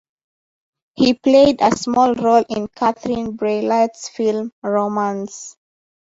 He 0.95 1.13
played 1.13 1.61
a 1.61 1.77
small 1.77 2.15
role 2.15 2.43
in 2.49 2.67
Catherine 2.75 3.37
Breillat's 3.37 4.09
film 4.09 4.51
"Romance". 4.63 5.55